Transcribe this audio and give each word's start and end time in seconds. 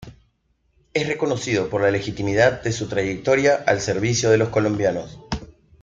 Es 0.95 1.05
reconocido 1.07 1.69
por 1.69 1.81
la 1.81 1.91
legitimidad 1.91 2.63
de 2.63 2.71
su 2.71 2.87
trayectoria 2.87 3.63
al 3.67 3.81
servicio 3.81 4.31
de 4.31 4.39
los 4.39 4.49
colombianos. 4.49 5.19